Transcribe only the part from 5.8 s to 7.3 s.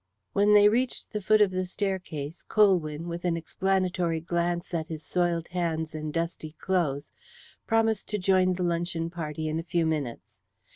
and dusty clothes,